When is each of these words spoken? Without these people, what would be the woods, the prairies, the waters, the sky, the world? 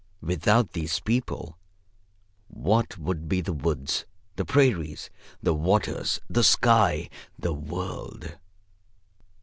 Without 0.23 0.73
these 0.73 0.99
people, 0.99 1.59
what 2.47 2.97
would 2.97 3.29
be 3.29 3.39
the 3.39 3.53
woods, 3.53 4.07
the 4.35 4.43
prairies, 4.43 5.11
the 5.43 5.53
waters, 5.53 6.19
the 6.27 6.43
sky, 6.43 7.07
the 7.37 7.53
world? 7.53 8.35